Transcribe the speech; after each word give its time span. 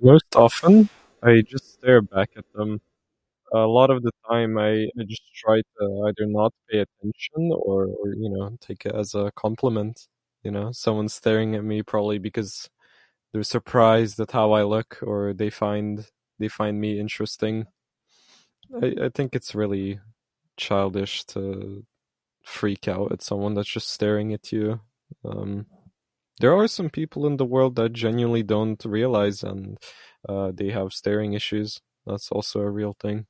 Quite 0.00 0.20
often, 0.34 0.88
I 1.22 1.42
just 1.42 1.74
stare 1.74 2.02
back 2.02 2.30
at 2.36 2.44
them. 2.54 2.80
A 3.52 3.58
lot 3.78 3.90
of 3.90 4.02
the 4.02 4.12
time 4.30 4.52
I 4.58 4.72
I 4.98 5.02
just 5.12 5.26
try 5.42 5.58
to, 5.76 5.84
I 6.08 6.10
do 6.20 6.26
not 6.38 6.52
pay 6.68 6.78
attention, 6.86 7.42
or 7.68 7.80
or 8.00 8.08
you 8.22 8.30
know 8.34 8.46
take 8.66 8.82
it 8.88 8.94
as 9.02 9.10
a 9.22 9.32
compliment, 9.44 9.96
you 10.44 10.50
know. 10.56 10.66
Someone's 10.84 11.14
staring 11.22 11.50
at 11.58 11.64
me 11.72 11.78
probably 11.92 12.18
because 12.28 12.52
they're 13.32 13.42
surprised 13.58 14.16
at 14.24 14.32
how 14.38 14.46
I 14.52 14.62
look, 14.74 14.90
or 15.10 15.20
they 15.40 15.50
find, 15.64 15.92
they 16.40 16.48
find 16.58 16.74
me 16.84 16.90
interesting. 17.04 17.56
I 18.82 18.86
I 19.06 19.08
think 19.16 19.28
it's 19.38 19.52
really 19.60 19.88
childish 20.56 21.14
to 21.34 21.42
freak 22.58 22.84
out 22.96 23.10
at 23.14 23.22
someone 23.28 23.54
that's 23.54 23.68
just 23.76 23.88
staring 23.96 24.28
at 24.36 24.46
you. 24.54 24.68
Um, 25.30 25.66
there 26.40 26.54
are 26.60 26.68
some 26.68 26.90
people 27.00 27.22
in 27.26 27.36
the 27.38 27.44
world 27.54 27.74
that 27.76 27.92
genuinely 28.04 28.42
don't 28.54 28.82
realize 28.98 29.38
uh 29.44 30.52
they 30.60 30.70
have 30.78 30.90
staring 31.02 31.32
issues. 31.40 31.70
That's 32.08 32.28
also 32.36 32.56
a 32.60 32.70
real 32.80 32.94
thing. 33.04 33.20